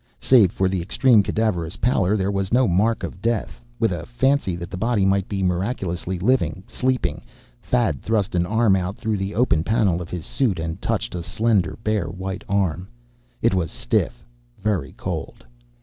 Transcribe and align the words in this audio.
Save 0.17 0.51
for 0.51 0.67
the 0.67 0.81
extreme, 0.81 1.21
cadaverous 1.21 1.75
pallor, 1.75 2.17
there 2.17 2.31
was 2.31 2.51
no 2.51 2.67
mark 2.67 3.03
of 3.03 3.21
death. 3.21 3.61
With 3.77 3.91
a 3.91 4.07
fancy 4.07 4.55
that 4.55 4.71
the 4.71 4.75
body 4.75 5.05
might 5.05 5.27
be 5.29 5.43
miraculously 5.43 6.17
living, 6.17 6.63
sleeping, 6.67 7.21
Thad 7.61 8.01
thrust 8.01 8.33
an 8.33 8.47
arm 8.47 8.75
out 8.75 8.97
through 8.97 9.17
the 9.17 9.35
opened 9.35 9.67
panel 9.67 10.01
of 10.01 10.09
his 10.09 10.25
suit, 10.25 10.57
and 10.57 10.81
touched 10.81 11.13
a 11.13 11.21
slender, 11.21 11.77
bare 11.83 12.07
white 12.07 12.43
arm. 12.49 12.87
It 13.43 13.53
was 13.53 13.69
stiff, 13.69 14.25
very 14.63 14.93
cold. 14.93 15.45